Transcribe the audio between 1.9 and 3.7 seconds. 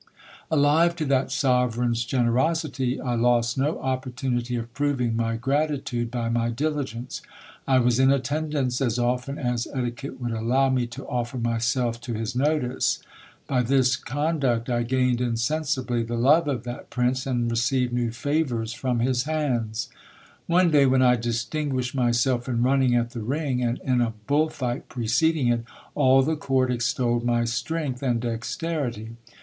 generosity, I lost